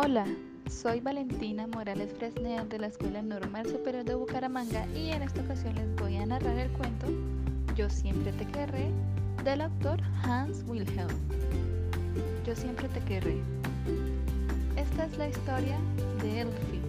Hola, 0.00 0.26
soy 0.70 1.00
Valentina 1.00 1.66
Morales 1.66 2.12
Fresneda 2.16 2.64
de 2.64 2.78
la 2.78 2.86
Escuela 2.86 3.20
Normal 3.20 3.66
Superior 3.66 4.04
de 4.04 4.14
Bucaramanga 4.14 4.86
y 4.94 5.10
en 5.10 5.22
esta 5.22 5.40
ocasión 5.40 5.74
les 5.74 5.92
voy 5.96 6.14
a 6.18 6.24
narrar 6.24 6.56
el 6.56 6.70
cuento 6.70 7.08
Yo 7.74 7.90
siempre 7.90 8.30
te 8.34 8.46
querré 8.46 8.92
del 9.42 9.60
autor 9.60 10.00
Hans 10.22 10.62
Wilhelm. 10.68 11.10
Yo 12.46 12.54
siempre 12.54 12.86
te 12.90 13.00
querré. 13.00 13.38
Esta 14.76 15.06
es 15.06 15.18
la 15.18 15.30
historia 15.30 15.76
de 16.22 16.42
Elfie, 16.42 16.80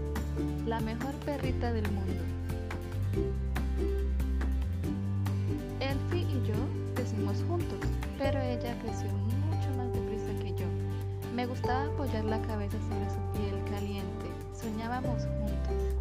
la 0.68 0.80
mejor 0.80 1.16
perrita 1.26 1.74
del 1.74 1.90
mundo. 1.92 2.14
Elfie 5.80 6.28
y 6.30 6.48
yo 6.48 6.94
crecimos 6.94 7.44
juntos, 7.48 7.80
pero 8.20 8.40
ella 8.40 8.78
creció 8.84 9.08
mucho 9.08 9.39
Me 11.36 11.46
gustaba 11.46 11.86
apoyar 11.86 12.26
la 12.26 12.42
cabeza 12.42 12.78
sobre 12.80 13.10
su 13.10 13.20
piel 13.38 13.64
caliente. 13.72 14.26
Soñábamos 14.54 15.24
juntos. 15.26 15.96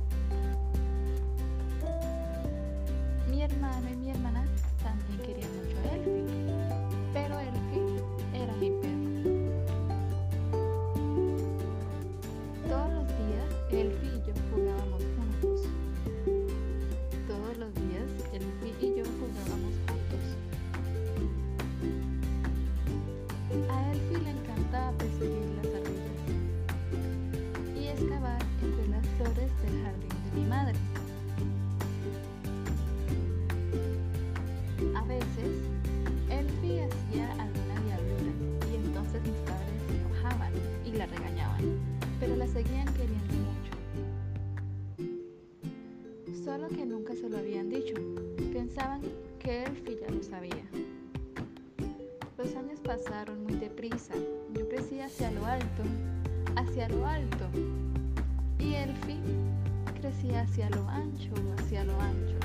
Mi 3.30 3.42
hermano 3.42 3.88
y 3.90 3.96
mi 3.96 4.10
hermana 4.10 4.44
también 4.82 5.18
querían 5.20 5.57
seguían 42.58 42.92
queriendo 42.94 43.34
mucho. 43.46 43.72
Solo 46.44 46.66
que 46.66 46.84
nunca 46.84 47.14
se 47.14 47.28
lo 47.28 47.38
habían 47.38 47.70
dicho. 47.70 47.94
Pensaban 48.52 49.00
que 49.38 49.62
Elfie 49.62 50.00
ya 50.00 50.12
lo 50.12 50.20
sabía. 50.24 50.64
Los 52.36 52.56
años 52.56 52.80
pasaron 52.80 53.44
muy 53.44 53.54
deprisa. 53.54 54.14
Yo 54.54 54.68
crecí 54.68 54.98
hacia 54.98 55.30
lo 55.30 55.46
alto, 55.46 55.84
hacia 56.56 56.88
lo 56.88 57.06
alto. 57.06 57.46
Y 58.58 58.74
Elfie 58.74 59.20
crecía 60.00 60.40
hacia 60.40 60.68
lo 60.70 60.88
ancho, 60.88 61.30
hacia 61.58 61.84
lo 61.84 62.00
ancho. 62.00 62.38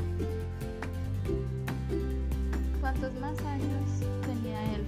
Cuantos 2.81 3.15
más 3.15 3.39
años 3.45 3.89
tenía 4.27 4.75
Elfie, 4.75 4.82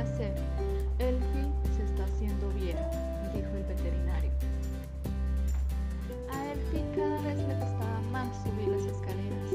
hacer. 0.00 0.34
Elfie 0.98 1.50
se 1.76 1.84
está 1.84 2.04
haciendo 2.04 2.48
vieja, 2.50 2.90
dijo 3.34 3.48
el 3.56 3.64
veterinario. 3.64 4.30
A 6.32 6.52
Elfie 6.52 6.84
cada 6.94 7.20
vez 7.22 7.36
le 7.36 7.54
costaba 7.54 8.00
más 8.12 8.28
subir 8.42 8.68
las 8.68 8.82
escaleras. 8.82 9.50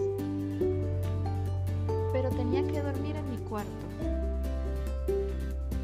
Pero 2.14 2.30
tenía 2.32 2.66
que 2.68 2.82
dormir 2.82 3.16
en 3.16 3.30
mi 3.32 3.38
cuarto. 3.38 3.86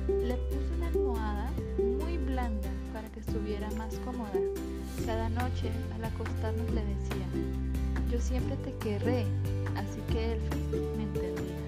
Le 0.08 0.36
puse 0.36 0.76
una 0.78 0.88
almohada 0.88 1.52
muy 1.78 2.18
blanda 2.18 2.70
para 2.94 3.10
que 3.10 3.20
estuviera 3.20 3.70
más 3.72 3.96
cómoda. 4.06 4.32
Cada 5.06 5.30
noche 5.30 5.72
al 5.96 6.06
acostarnos 6.06 6.70
le 6.72 6.86
decía, 6.86 7.28
yo 8.10 8.20
siempre 8.20 8.56
te 8.58 8.74
querré, 8.76 9.26
así 9.76 10.02
que 10.12 10.34
Elfie 10.34 10.82
me 10.98 11.04
entendía. 11.04 11.61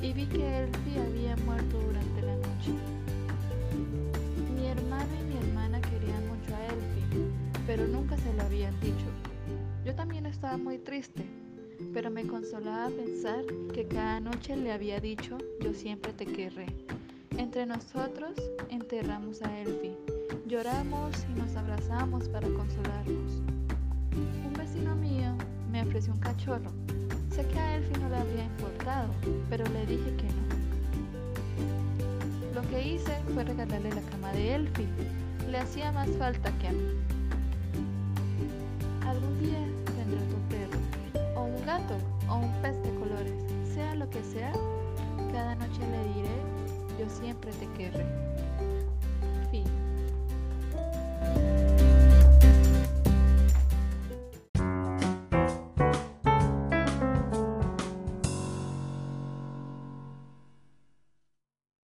Y 0.00 0.12
vi 0.12 0.26
que 0.26 0.58
Elfie 0.58 1.00
había 1.00 1.36
muerto 1.44 1.78
durante 1.78 2.22
la 2.22 2.34
noche. 2.36 2.72
Mi 4.54 4.66
hermano 4.66 5.08
y 5.20 5.24
mi 5.24 5.36
hermana 5.36 5.80
querían 5.80 6.28
mucho 6.28 6.54
a 6.54 6.66
Elfie, 6.66 7.30
pero 7.66 7.86
nunca 7.88 8.16
se 8.16 8.32
lo 8.34 8.42
habían 8.42 8.78
dicho. 8.80 9.06
Yo 9.84 9.94
también 9.94 10.26
estaba 10.26 10.56
muy 10.56 10.78
triste, 10.78 11.24
pero 11.92 12.10
me 12.10 12.26
consolaba 12.26 12.90
pensar 12.90 13.44
que 13.74 13.86
cada 13.86 14.20
noche 14.20 14.56
le 14.56 14.72
había 14.72 15.00
dicho 15.00 15.36
yo 15.60 15.74
siempre 15.74 16.12
te 16.12 16.24
querré. 16.24 16.66
Entre 17.36 17.66
nosotros 17.66 18.32
enterramos 18.70 19.42
a 19.42 19.60
Elfie, 19.60 19.96
lloramos 20.46 21.12
y 21.28 21.38
nos 21.38 21.56
abrazamos 21.56 22.28
para 22.28 22.48
consolarnos. 22.48 23.42
Un 24.46 24.52
vecino 24.56 24.94
mío 24.94 25.36
me 25.70 25.82
ofreció 25.82 26.12
un 26.12 26.20
cachorro. 26.20 26.70
Sé 27.34 27.46
que 27.46 27.58
a 27.58 27.76
Elfie 27.76 27.98
no 27.98 28.10
le 28.10 28.16
había 28.16 28.44
importado, 28.44 29.08
pero 29.48 29.64
le 29.68 29.86
dije 29.86 30.14
que 30.16 30.24
no. 30.24 30.42
Lo 32.54 32.60
que 32.68 32.86
hice 32.86 33.16
fue 33.32 33.42
regalarle 33.42 33.88
la 33.88 34.02
cama 34.02 34.30
de 34.32 34.54
Elfie. 34.56 34.86
Le 35.50 35.56
hacía 35.56 35.92
más 35.92 36.10
falta 36.18 36.52
que 36.58 36.68
a 36.68 36.72
mí. 36.72 36.84
Algún 39.06 39.40
día 39.40 39.58
tendré 39.96 40.20
otro 40.26 40.38
perro, 40.50 40.78
o 41.40 41.44
un 41.44 41.64
gato, 41.64 41.96
o 42.28 42.36
un 42.36 42.52
pez 42.60 42.76
de 42.82 42.90
colores. 42.96 43.32
Sea 43.72 43.94
lo 43.94 44.10
que 44.10 44.22
sea, 44.22 44.52
cada 45.32 45.54
noche 45.54 45.80
le 45.80 46.14
diré, 46.14 46.36
yo 46.98 47.08
siempre 47.08 47.50
te 47.52 47.66
querré. 47.78 48.31